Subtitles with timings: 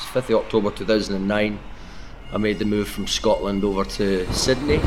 [0.00, 1.58] was 5th of October 2009.
[2.32, 4.78] I made the move from Scotland over to Sydney.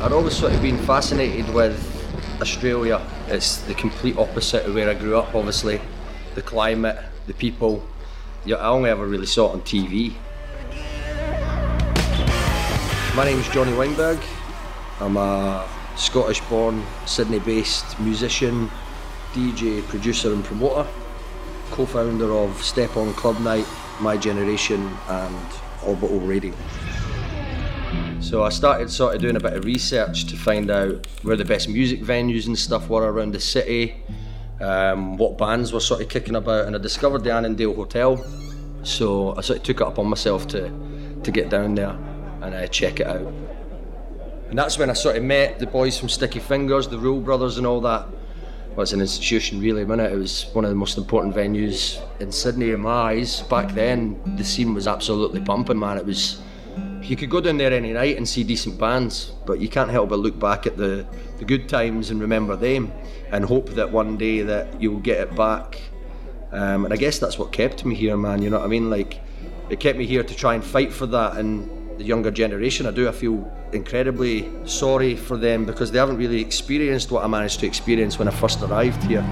[0.00, 1.76] I'd always sort of been fascinated with
[2.40, 3.00] Australia.
[3.28, 5.80] It's the complete opposite of where I grew up, obviously.
[6.34, 7.84] The climate, the people.
[8.44, 10.14] Yeah, I only ever really saw it on TV.
[13.14, 14.18] My name's Johnny Weinberg.
[15.00, 18.70] I'm a Scottish born, Sydney based musician,
[19.32, 20.88] DJ, producer, and promoter.
[21.70, 23.66] Co founder of Step On Club Night,
[24.00, 25.46] My Generation, and
[25.84, 26.54] Orbital Radio.
[28.20, 31.44] So I started sort of doing a bit of research to find out where the
[31.44, 33.96] best music venues and stuff were around the city,
[34.60, 38.24] um, what bands were sort of kicking about, and I discovered the Annandale Hotel.
[38.82, 40.70] So I sort of took it upon myself to
[41.22, 41.96] to get down there
[42.42, 43.32] and uh, check it out.
[44.50, 47.58] And that's when I sort of met the boys from Sticky Fingers, the Rule Brothers,
[47.58, 48.06] and all that.
[48.78, 50.12] Well, it's an institution, really, wasn't it?
[50.12, 53.42] It was one of the most important venues in Sydney in my eyes.
[53.42, 55.98] Back then, the scene was absolutely pumping, man.
[55.98, 56.40] It was.
[57.02, 60.10] You could go down there any night and see decent bands, but you can't help
[60.10, 61.04] but look back at the,
[61.38, 62.92] the good times and remember them
[63.32, 65.80] and hope that one day that you'll get it back.
[66.52, 68.42] Um, and I guess that's what kept me here, man.
[68.42, 68.90] You know what I mean?
[68.90, 69.20] Like,
[69.70, 71.36] it kept me here to try and fight for that.
[71.36, 71.68] And
[71.98, 73.08] the younger generation, I do.
[73.08, 77.66] I feel incredibly sorry for them because they haven't really experienced what I managed to
[77.66, 79.24] experience when I first arrived here.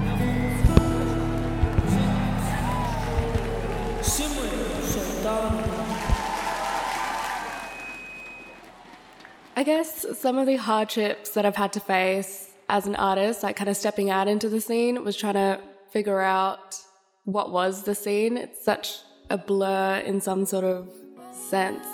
[9.58, 13.56] I guess some of the hardships that I've had to face as an artist, like
[13.56, 16.76] kind of stepping out into the scene, was trying to figure out
[17.24, 18.36] what was the scene.
[18.36, 18.98] It's such
[19.30, 20.92] a blur in some sort of
[21.32, 21.86] sense.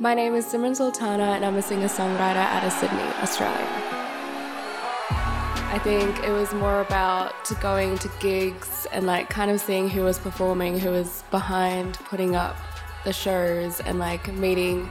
[0.00, 3.68] My name is Simran Sultana, and I'm a singer songwriter out of Sydney, Australia.
[5.10, 10.02] I think it was more about going to gigs and like kind of seeing who
[10.02, 12.56] was performing, who was behind putting up
[13.04, 14.88] the shows, and like meeting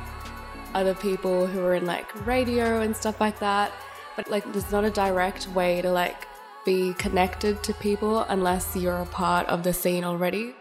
[0.75, 3.72] other people who were in like radio and stuff like that.
[4.16, 6.28] But like, there's not a direct way to like
[6.66, 10.53] be connected to people unless you're a part of the scene already.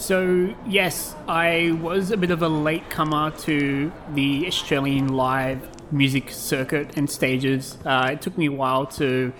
[0.00, 6.96] So, yes, I was a bit of a latecomer to the Australian live music circuit
[6.96, 7.76] and stages.
[7.84, 9.30] Uh, it took me a while to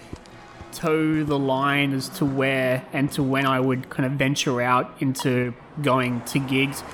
[0.73, 4.95] toe the line as to where and to when I would kind of venture out
[5.01, 6.85] into going to gigs.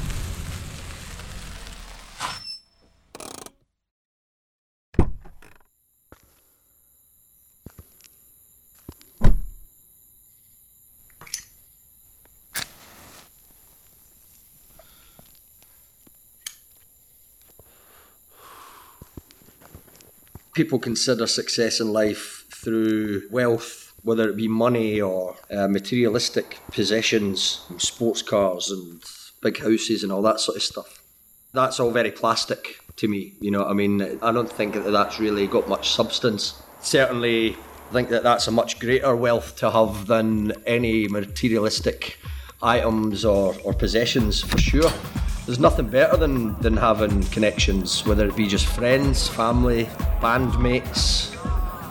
[20.52, 27.64] People consider success in life through wealth, whether it be money or uh, materialistic possessions,
[27.78, 29.02] sports cars and
[29.42, 31.02] big houses and all that sort of stuff.
[31.52, 33.64] That's all very plastic to me, you know.
[33.64, 36.62] I mean, I don't think that that's really got much substance.
[36.80, 37.56] Certainly,
[37.90, 42.18] I think that that's a much greater wealth to have than any materialistic
[42.62, 44.92] items or, or possessions for sure
[45.50, 49.86] there's nothing better than, than having connections, whether it be just friends, family,
[50.20, 51.34] bandmates,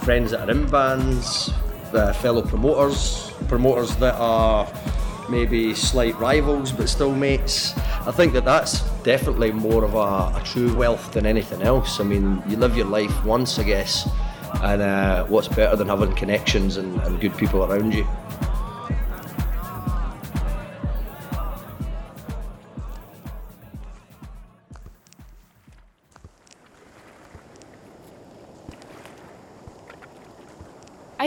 [0.06, 1.51] friends that are in bands,
[1.94, 4.65] uh, fellow promoters, promoters that are
[5.29, 7.77] maybe slight rivals but still mates.
[8.07, 12.00] I think that that's definitely more of a, a true wealth than anything else.
[12.00, 14.09] I mean, you live your life once, I guess,
[14.63, 18.07] and uh, what's better than having connections and, and good people around you?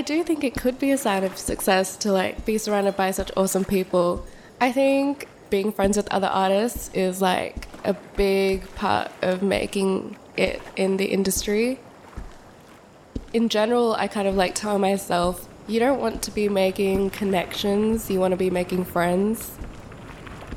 [0.02, 3.12] I do think it could be a sign of success to like be surrounded by
[3.12, 4.26] such awesome people.
[4.60, 10.60] I think being friends with other artists is like a big part of making it
[10.74, 11.78] in the industry.
[13.32, 18.10] In general, I kind of like tell myself, you don't want to be making connections,
[18.10, 19.56] you want to be making friends.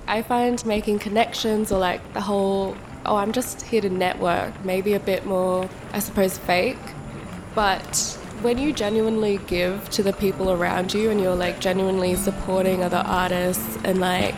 [0.08, 2.76] I find making connections or like the whole,
[3.06, 6.80] oh, I'm just here to network, maybe a bit more, I suppose, fake.
[7.54, 12.84] But when you genuinely give to the people around you and you're like genuinely supporting
[12.84, 14.36] other artists and like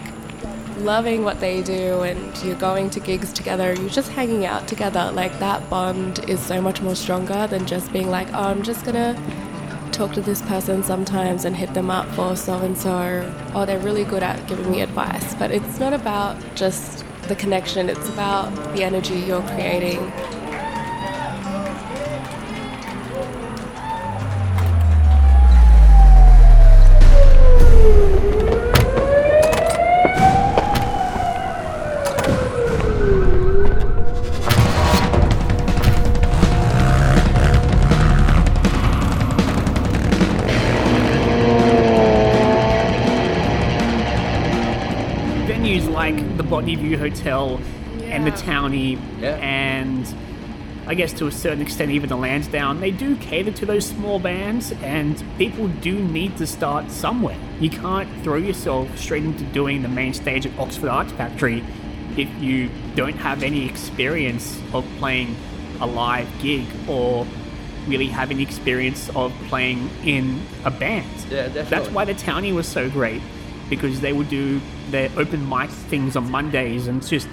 [0.80, 5.12] loving what they do and you're going to gigs together, you're just hanging out together,
[5.12, 8.86] like that bond is so much more stronger than just being like, oh, I'm just
[8.86, 9.16] gonna
[9.92, 13.34] talk to this person sometimes and hit them up for so and so.
[13.54, 15.34] Oh, they're really good at giving me advice.
[15.36, 20.12] But it's not about just the connection, it's about the energy you're creating
[46.12, 47.60] Botany View Hotel
[48.04, 49.36] and the Townie Yeah.
[49.42, 50.08] and
[50.88, 54.20] I guess to a certain extent even the Lansdowne, they do cater to those small
[54.20, 57.36] bands and people do need to start somewhere.
[57.60, 61.62] You can't throw yourself straight into doing the main stage at Oxford Arts Factory
[62.16, 65.36] if you don't have any experience of playing
[65.82, 67.28] a live gig or
[67.86, 71.06] really have any experience of playing in a band.
[71.30, 71.64] Yeah, definitely.
[71.64, 73.22] That's why the Townie was so great
[73.70, 77.28] because they would do their open mic things on Mondays and it's just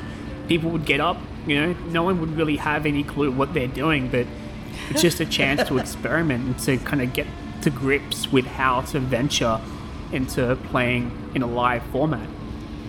[0.48, 3.66] people would get up, you know, no one would really have any clue what they're
[3.68, 4.26] doing, but
[4.90, 7.26] it's just a chance to experiment and to kind of get
[7.62, 9.60] to grips with how to venture
[10.12, 12.28] into playing in a live format.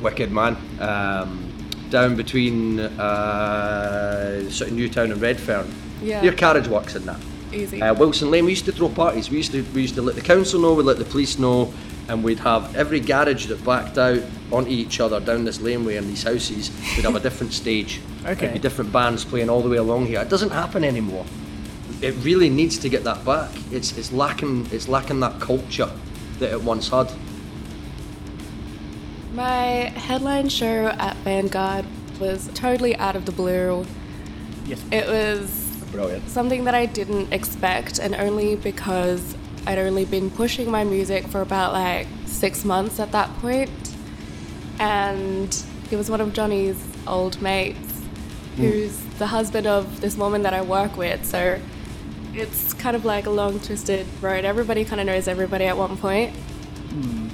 [0.01, 0.57] Wicked man.
[0.79, 1.51] Um,
[1.89, 5.73] down between uh, sort of Newtown and Redfern.
[6.01, 6.23] Yeah.
[6.23, 7.19] Your Carriageworks in that.
[7.53, 7.81] easy.
[7.81, 9.29] Uh, Wilson Lane, we used to throw parties.
[9.29, 11.73] We used to we used to let the council know, we let the police know,
[12.07, 14.21] and we'd have every garage that backed out
[14.51, 16.71] onto each other down this laneway in these houses.
[16.95, 17.99] We'd have a different stage.
[18.21, 18.35] Okay.
[18.35, 20.21] There'd be different bands playing all the way along here.
[20.21, 21.25] It doesn't happen anymore.
[22.01, 23.51] It really needs to get that back.
[23.71, 25.89] It's it's lacking it's lacking that culture
[26.39, 27.11] that it once had.
[29.33, 31.85] My headline show at Vanguard
[32.19, 33.85] was totally out of the blue.
[34.65, 34.83] Yes.
[34.91, 36.29] It was Brilliant.
[36.29, 39.35] something that I didn't expect, and only because
[39.67, 43.71] I'd only been pushing my music for about like six months at that point.
[44.79, 45.53] And
[45.89, 47.77] he was one of Johnny's old mates,
[48.55, 48.61] hmm.
[48.61, 51.25] who's the husband of this woman that I work with.
[51.25, 51.59] So
[52.33, 54.45] it's kind of like a long, twisted road.
[54.45, 56.35] Everybody kind of knows everybody at one point.
[56.35, 57.29] Hmm.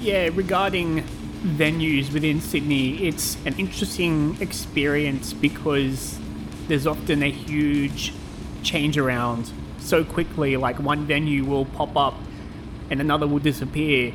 [0.00, 1.04] Yeah, regarding
[1.42, 6.18] venues within Sydney, it's an interesting experience because
[6.66, 8.12] there's often a huge
[8.62, 10.56] change around so quickly.
[10.56, 12.14] Like one venue will pop up
[12.90, 14.12] and another will disappear,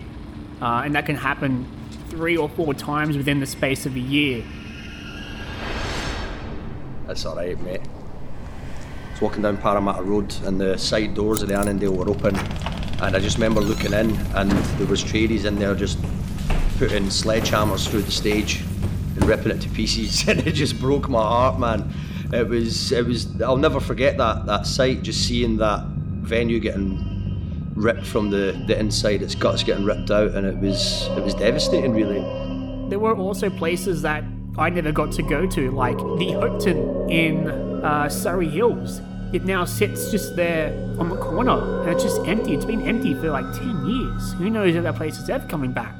[0.61, 1.65] uh, and that can happen
[2.09, 4.43] three or four times within the space of a year.
[7.07, 7.81] That's all right, mate.
[7.81, 12.35] I was walking down Parramatta Road and the side doors of the Annandale were open,
[12.35, 15.99] and I just remember looking in and there was tradies in there just
[16.77, 18.61] putting sledgehammers through the stage
[19.15, 21.93] and ripping it to pieces, and it just broke my heart, man.
[22.33, 23.41] It was, it was.
[23.41, 25.03] I'll never forget that that sight.
[25.03, 30.31] Just seeing that venue getting ripped from the, the inside, its guts getting ripped out,
[30.31, 32.21] and it was it was devastating, really.
[32.89, 34.23] There were also places that
[34.57, 37.47] I never got to go to, like the Hopetoun in
[37.83, 39.01] uh, Surry Hills.
[39.31, 42.53] It now sits just there on the corner, and it's just empty.
[42.53, 44.33] It's been empty for like 10 years.
[44.33, 45.95] Who knows if that place is ever coming back?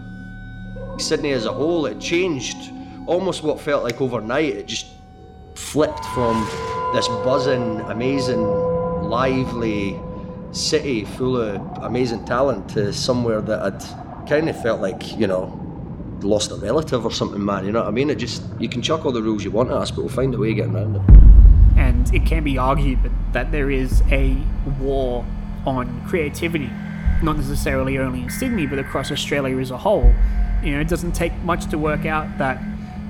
[1.00, 2.72] Sydney as a whole, it changed
[3.08, 4.54] almost what felt like overnight.
[4.54, 4.86] It just
[5.56, 6.42] flipped from
[6.94, 8.44] this buzzing, amazing,
[9.04, 10.00] lively
[10.52, 15.60] city full of amazing talent to somewhere that had kind of felt like, you know,
[16.22, 17.66] lost a relative or something, man.
[17.66, 18.10] You know what I mean?
[18.10, 20.34] It just you can chuck all the rules you want at us, but we'll find
[20.34, 21.02] a way of getting around it.
[21.78, 23.00] And it can be argued
[23.34, 24.38] that there is a
[24.80, 25.26] war
[25.66, 26.70] on creativity,
[27.22, 30.14] not necessarily only in Sydney, but across Australia as a whole.
[30.64, 32.62] You know, it doesn't take much to work out that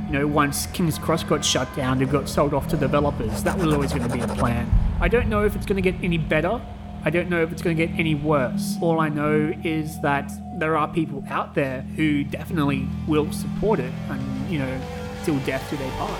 [0.08, 3.44] you know, once King's Cross got shut down, it got sold off to developers.
[3.44, 4.70] That was always going to be a plan.
[5.00, 6.62] I don't know if it's going to get any better.
[7.06, 8.78] I don't know if it's going to get any worse.
[8.82, 13.92] All I know is that there are people out there who definitely will support it
[14.10, 14.82] and, you know,
[15.24, 16.12] till death do they part.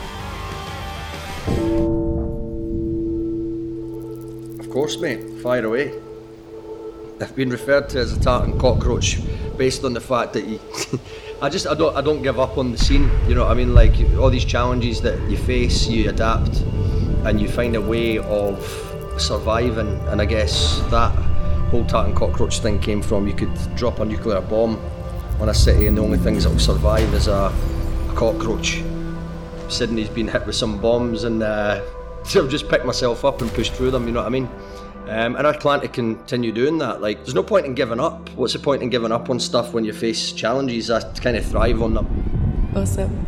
[4.60, 5.42] Of course, mate.
[5.42, 5.94] Fire away.
[7.22, 9.20] I've been referred to as a tartan cockroach
[9.58, 10.60] based on the fact that you.
[11.44, 13.12] I just I don't I don't give up on the scene.
[13.28, 13.76] You know what I mean?
[13.76, 16.62] Like all these challenges that you face, you adapt,
[17.26, 18.58] and you find a way of
[19.18, 20.00] surviving.
[20.08, 21.12] And I guess that
[21.70, 24.80] whole tartan cockroach thing came from you could drop a nuclear bomb
[25.42, 27.54] on a city, and the only things that will survive is a,
[28.10, 28.82] a cockroach.
[29.68, 31.82] Sydney's been hit with some bombs, and uh,
[32.24, 34.08] so I've just picked myself up and pushed through them.
[34.08, 34.48] You know what I mean?
[35.08, 37.02] Um, and I plan to continue doing that.
[37.02, 38.30] Like, there's no point in giving up.
[38.32, 40.90] What's the point in giving up on stuff when you face challenges?
[40.90, 42.72] I kind of thrive on them.
[42.76, 43.26] Awesome.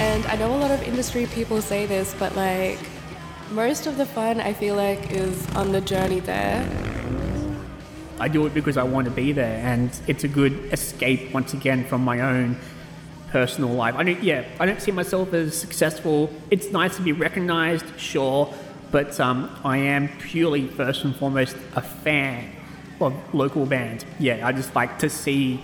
[0.00, 2.78] And I know a lot of industry people say this, but like,
[3.52, 6.68] most of the fun I feel like is on the journey there.
[8.20, 11.54] I do it because I want to be there, and it's a good escape once
[11.54, 12.58] again from my own
[13.30, 13.94] personal life.
[13.94, 16.30] I don't, yeah, I don't see myself as successful.
[16.50, 18.52] It's nice to be recognized, sure,
[18.90, 22.50] but um, I am purely first and foremost a fan
[23.00, 24.04] of local bands.
[24.18, 25.60] Yeah, I just like to see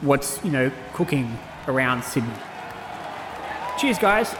[0.00, 2.32] what's you know cooking around Sydney.
[3.78, 4.34] Cheers, guys.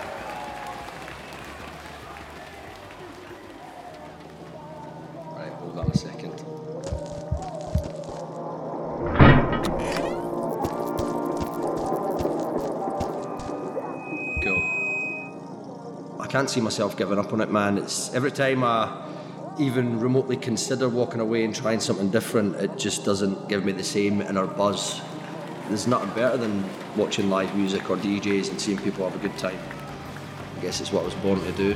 [16.39, 17.79] Can't see myself giving up on it, man.
[17.79, 19.05] It's every time I
[19.59, 23.83] even remotely consider walking away and trying something different, it just doesn't give me the
[23.83, 25.01] same inner buzz.
[25.67, 26.65] There's nothing better than
[26.97, 29.59] watching live music or DJs and seeing people have a good time.
[30.57, 31.75] I guess it's what I was born to do.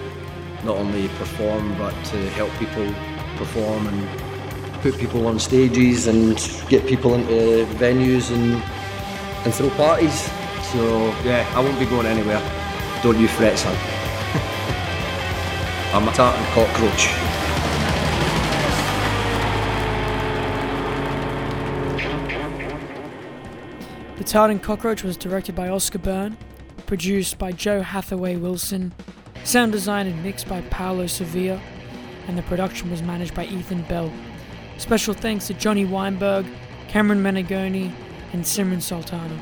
[0.62, 2.86] Not only perform, but to help people
[3.38, 6.36] perform and put people on stages and
[6.68, 8.62] get people into venues and,
[9.44, 10.30] and throw parties.
[10.70, 12.40] So, yeah, I won't be going anywhere.
[13.02, 13.91] Don't you fret, son.
[15.94, 17.10] I'm a tartan cockroach.
[24.16, 26.38] The Tartan Cockroach was directed by Oscar Byrne,
[26.86, 28.94] produced by Joe Hathaway Wilson,
[29.44, 31.60] sound designed and mixed by Paolo Sevilla,
[32.26, 34.10] and the production was managed by Ethan Bell.
[34.78, 36.46] Special thanks to Johnny Weinberg,
[36.88, 37.92] Cameron Menegoni,
[38.32, 39.38] and Simran Sultana.